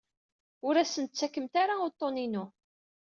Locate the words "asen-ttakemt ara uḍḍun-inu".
0.81-2.45